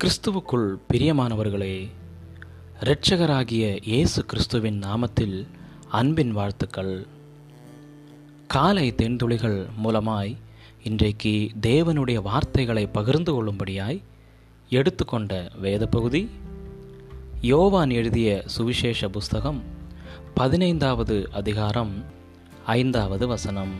கிறிஸ்துவுக்குள் 0.00 0.76
பிரியமானவர்களே 0.92 1.88
இரட்சகராகிய 2.80 3.78
இயேசு 3.82 4.26
கிறிஸ்துவின் 4.26 4.80
நாமத்தில் 4.80 5.46
அன்பின் 5.88 6.32
வாழ்த்துக்கள். 6.32 7.06
காலை 8.46 8.94
தென்துளிகள் 8.96 9.66
மூலமாய் 9.84 10.36
இன்றைக்கு 10.82 11.50
தேவனுடைய 11.60 12.22
வார்த்தைகளை 12.22 12.86
பகிர்ந்து 12.86 13.32
கொள்ளும்படியாய் 13.32 14.02
எடுத்துக்கொண்ட 14.68 15.50
வேத 15.60 15.86
பகுதி 15.86 16.30
யோவான் 17.40 17.90
எழுதிய 17.90 18.42
சுவிசேஷ 18.46 19.08
புஸ்தகம் 19.08 19.62
பதினைந்தாவது 20.34 21.28
அதிகாரம் 21.32 22.04
ஐந்தாவது 22.66 23.26
வசனம். 23.26 23.72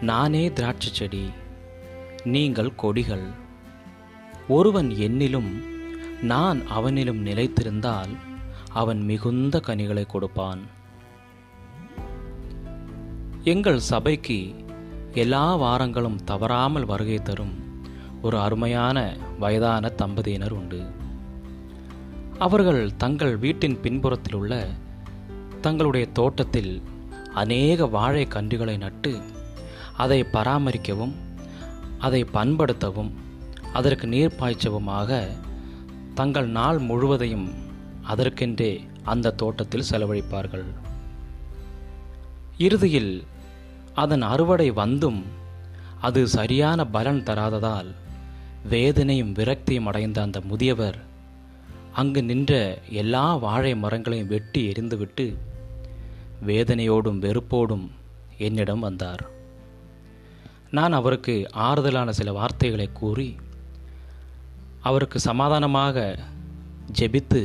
நானே 0.00 0.52
திராட்சை 0.52 0.92
செடி 0.92 1.30
நீங்கள் 2.24 2.74
கொடிகள். 2.74 3.46
ஒருவன் 4.48 4.88
என்னிலும் 4.88 5.50
நான் 6.22 6.60
அவனிலும் 6.68 7.20
நிலைத்திருந்தால் 7.26 8.12
அவன் 8.72 9.00
மிகுந்த 9.00 9.60
கனிகளை 9.60 10.06
கொடுப்பான். 10.06 10.62
எங்கள் 13.44 13.78
சபைக்கு 13.78 14.54
எல்லா 15.14 15.56
வாரங்களும் 15.56 16.18
தவறாமல் 16.24 16.84
வருகை 16.84 17.22
தரும் 17.22 17.54
ஒரு 18.22 18.40
அருமையான 18.40 19.16
வயதான 19.38 19.92
தம்பதியினர் 19.96 20.52
உண்டு. 20.52 20.80
அவர்கள் 22.38 22.96
தங்கள் 22.96 23.36
வீட்டின் 23.36 23.80
பின்புறத்தில் 23.80 24.34
உள்ள 24.34 24.68
தங்களுடைய 25.60 26.06
தோட்டத்தில் 26.12 26.82
அநேக 27.34 27.86
வாழை 27.86 28.26
கன்றுகளை 28.30 28.76
நட்டு 28.78 29.20
அதை 29.96 30.20
பராமரிக்கவும் 30.32 31.14
அதை 31.98 32.24
பண்படுத்தவும் 32.32 33.10
அதற்கு 33.72 34.06
நீர் 34.06 34.38
பாய்ச்சவுமாக 34.40 35.26
தங்கள் 36.14 36.46
நாள் 36.46 36.78
முழுவதையும் 36.78 37.48
அதற்கென்றே 38.02 38.84
அந்த 39.04 39.30
தோட்டத்தில் 39.30 39.88
செலவழிப்பார்கள். 39.90 40.64
இறுதியில் 42.58 43.24
அதன் 43.94 44.22
அறுவடை 44.22 44.70
வந்தும் 44.70 45.24
அது 46.00 46.28
சரியான 46.28 46.86
பலன் 46.86 47.22
தராததால் 47.22 47.94
வேதனையும் 48.68 49.34
விரக்தியும் 49.34 49.86
அடைந்த 49.86 50.22
அந்த 50.22 50.40
முதியவர் 50.40 50.98
அங்கு 51.92 52.22
நின்ற 52.22 52.78
எல்லா 52.88 53.34
வாழை 53.34 53.74
மரங்களையும் 53.74 54.28
வெட்டி 54.28 54.68
எரிந்துவிட்டு 54.68 55.36
வேதனையோடும் 56.46 57.22
வெறுப்போடும் 57.24 57.86
என்னிடம் 58.38 58.80
வந்தார். 58.80 59.22
நான் 60.70 60.92
அவருக்கு 60.92 61.48
ஆறுதலான 61.52 62.12
சில 62.12 62.32
வார்த்தைகளை 62.32 62.88
கூறி 62.92 63.36
அவருக்கு 64.88 65.18
சமாதானமாக 65.20 65.96
ஜெபித்து 66.98 67.40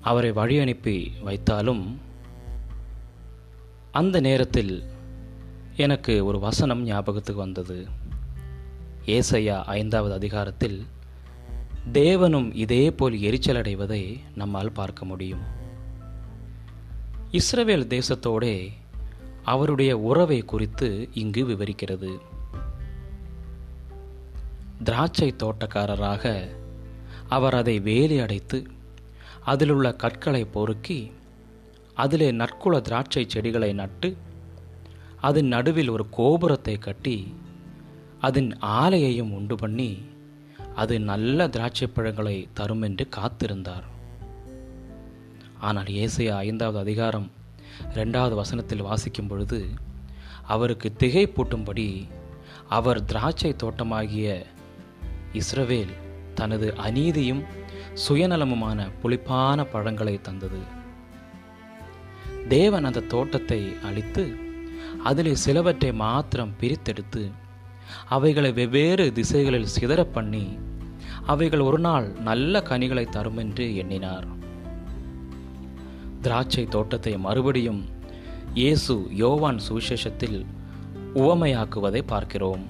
அவரை 0.00 0.30
வழி 0.32 0.56
அனுப்பி 0.58 0.96
வைத்தாலும் 1.24 1.84
அந்த 3.92 4.20
நேரத்தில் 4.20 4.74
எனக்கு 5.76 6.14
ஒரு 6.24 6.38
வசனம் 6.38 6.82
ஞாபகத்துக்கு 6.82 7.42
வந்தது. 7.42 7.78
ஏசையா 9.06 9.56
ஐந்தாவது 9.78 10.14
அதிகாரத்தில் 10.14 10.78
தேவனும் 11.92 12.48
இதே 12.54 12.84
போல் 12.90 13.16
எரிச்சல் 13.20 13.56
அடைவதை 13.56 14.02
நம்மால் 14.34 14.72
பார்க்க 14.72 15.04
முடியும். 15.04 15.44
இஸ்ரவேல் 17.32 17.90
தேசத்தோடே 17.94 18.56
அவருடைய 19.44 19.92
உறவை 20.10 20.40
குறித்து 20.42 21.08
இங்கு 21.12 21.42
விவரிக்கிறது. 21.46 22.12
திராட்சை 24.84 25.34
தோட்டக்காரராக 25.38 26.24
அவர் 27.28 27.54
அதை 27.54 27.80
வேலி 27.80 28.18
அடைத்து 28.18 28.58
அதிலுள்ள 29.44 29.92
கற்களை 29.92 30.44
பொறுக்கி 30.44 31.12
அதிலே 31.94 32.30
நற்குல 32.32 32.80
திராட்சை 32.80 33.24
செடிகளை 33.28 33.72
நட்டு 33.72 34.16
அதன் 35.20 35.46
நடுவில் 35.46 35.88
ஒரு 35.88 36.06
கோபுரத்தை 36.10 36.76
கட்டி 36.78 37.34
அதன் 38.20 38.50
ஆலையையும் 38.60 39.32
உண்டு 39.32 39.56
பண்ணி 39.56 39.90
அது 40.74 41.00
நல்ல 41.00 41.48
திராட்சை 41.48 41.86
பழங்களை 41.86 42.48
தரும் 42.52 42.82
என்று 42.82 43.08
காத்திருந்தார். 43.16 43.86
ஆனால் 45.60 45.84
ஏசையா 45.84 46.34
ஐந்தாவது 46.36 46.78
அதிகாரம் 46.78 47.30
ரெண்டாவது 47.94 48.34
வசனத்தில் 48.34 48.82
வாசிக்கும் 48.82 49.26
பொழுது 49.26 49.60
அவருக்கு 50.46 50.92
திகைப்பூட்டும்படி 50.98 51.88
அவர் 52.68 53.04
திராட்சை 53.04 53.54
தோட்டமாகிய 53.62 54.46
இஸ்ரவேல் 55.40 55.94
தனது 56.38 56.66
அநீதியும் 56.86 57.42
சுயநலமுமான 58.04 58.78
புளிப்பான 59.02 59.58
பழங்களை 59.72 60.14
தந்தது. 60.20 60.62
தேவன் 62.48 62.86
அந்த 62.88 63.06
தோட்டத்தை 63.12 63.60
அழித்து 63.88 64.24
அதிலே 65.08 65.32
சிலவற்றை 65.44 65.90
மாத்திரம் 66.04 66.54
பிரித்தெடுத்து 66.60 67.22
அவைகளை 68.16 68.50
வெவ்வேறு 68.52 69.06
திசைகளில் 69.12 69.72
சிதற 69.74 70.00
பண்ணி 70.16 70.44
அவைகள் 71.32 71.62
ஒரு 71.68 71.78
நாள் 71.78 72.06
நல்ல 72.28 72.62
கனிகளை 72.70 73.04
தரும் 73.16 73.38
என்று 73.42 73.66
எண்ணினார். 73.82 74.26
திராட்சை 76.24 76.64
தோட்டத்தை 76.74 77.14
மறுபடியும் 77.26 77.82
இயேசு 78.60 78.94
யோவான் 79.22 79.60
சுவிசேஷத்தில் 79.68 80.38
உவமையாக்குவதை 81.22 82.02
பார்க்கிறோம். 82.12 82.64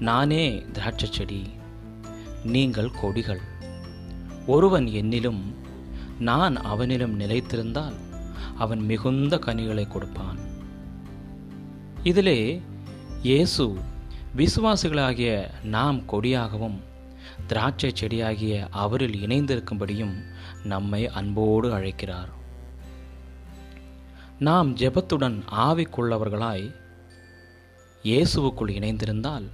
நானே 0.00 0.64
திராட்சை 0.72 1.08
செடி 1.12 1.46
நீங்கள் 2.44 2.90
கொடிகள். 3.00 3.40
ஒருவன் 4.46 4.86
என்னிலும் 4.86 5.40
நான் 6.18 6.56
அவனிலும் 6.56 7.20
நிலைத்திருந்தால் 7.20 7.94
அவன் 8.56 8.80
மிகுந்த 8.80 9.38
கனிகளை 9.38 9.88
கொடுப்பான். 9.88 10.38
இதிலே 12.02 12.62
இயேசு 13.22 13.74
விசுவாசிகளாகிய 14.36 15.48
நாம் 15.62 15.98
கொடியாகவும் 15.98 16.78
திராட்சை 17.46 17.90
செடியாகிய 17.94 18.68
அவரில் 18.70 19.26
இணைந்திருக்கும்படியும் 19.26 20.16
நம்மை 20.64 21.08
அன்போடு 21.08 21.72
அழைக்கிறார். 21.72 22.28
நாம் 24.38 24.76
ஜெபத்துடன் 24.76 25.40
ஆவிக்குள்ளவர்களாய் 25.50 26.74
இயேசுவுக்குள் 28.02 28.68
இணைந்திருந்தால் 28.68 29.50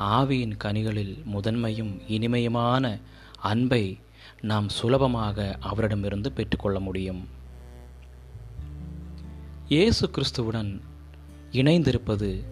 ஆவியின் 0.00 0.56
கனிகளில் 0.64 1.22
முதன்மையும் 1.24 2.00
இனிமையுமான 2.08 3.00
அன்பை 3.38 3.98
நாம் 4.40 4.68
சுலபமாக 4.68 5.56
அவரிடமிருந்து 5.60 6.32
பெற்றுக்கொள்ள 6.32 6.80
முடியும். 6.80 7.28
இயேசு 9.68 10.10
கிறிஸ்துவுடன் 10.10 10.80
இணைந்திருப்பது 11.52 12.44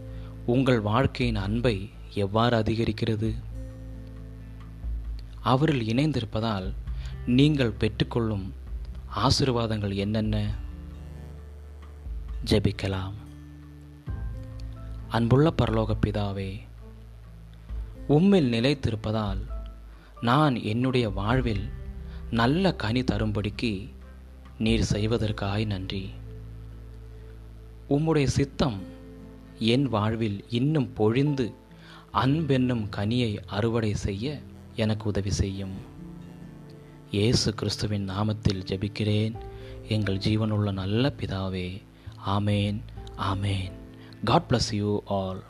உங்கள் 0.46 0.80
வாழ்க்கையின் 0.80 1.36
அன்பை 1.36 1.90
எவ்வாறு 2.14 2.58
அதிகரிக்கிறது? 2.58 3.34
அவரில் 5.42 5.86
இணைந்திருப்பதால் 5.86 6.72
நீங்கள் 7.26 7.74
பெற்றுக்கொள்ளும் 7.80 8.52
ஆசிர்வாதங்கள் 9.16 9.94
என்னென்ன? 9.94 10.54
ஜெபிக்கலாம். 12.44 13.14
அன்புள்ள 15.08 15.52
பரலோக 15.62 15.96
பிதாவே 16.06 16.66
உம்மில் 18.08 18.48
நிலைத்திருப்பதால் 18.48 19.40
நான் 20.20 20.62
என்னுடைய 20.62 21.10
வாழ்வில் 21.10 21.68
நல்ல 22.30 22.74
கனி 22.74 23.00
தரும்படிக்கு 23.00 23.88
நீர் 24.58 24.84
செய்வதற்காய் 24.92 25.66
நன்றி. 25.66 26.10
உம்முடைய 27.88 28.24
சித்தம் 28.24 28.82
என் 29.58 29.88
வாழ்வில் 29.88 30.44
இன்னும் 30.48 30.92
பொழிந்து 30.92 31.52
அன்பென்னும் 32.12 32.88
கனியை 32.96 33.38
அறுவடை 33.46 33.94
செய்ய 33.94 34.40
எனக்கு 34.76 35.08
உதவி 35.08 35.30
செய்யும். 35.30 35.76
இயேசு 37.10 37.54
கிறிஸ்துவின் 37.54 38.10
நாமத்தில் 38.10 38.64
ஜெபிக்கிறேன். 38.64 39.34
எங்கள் 39.88 40.16
ஜீவனுள்ள 40.16 40.72
நல்ல 40.72 41.12
பிதாவே 41.20 41.82
ஆமேன் 42.26 42.80
ஆமேன். 43.18 43.72
God 44.24 44.48
bless 44.48 44.74
you 44.74 45.02
all 45.04 45.42